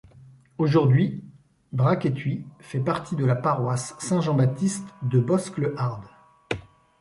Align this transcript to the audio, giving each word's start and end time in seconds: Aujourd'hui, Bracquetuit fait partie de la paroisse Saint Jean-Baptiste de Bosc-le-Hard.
Aujourd'hui, 0.57 1.23
Bracquetuit 1.73 2.47
fait 2.59 2.79
partie 2.79 3.15
de 3.15 3.23
la 3.23 3.35
paroisse 3.35 3.93
Saint 3.99 4.19
Jean-Baptiste 4.19 4.87
de 5.03 5.19
Bosc-le-Hard. 5.19 6.01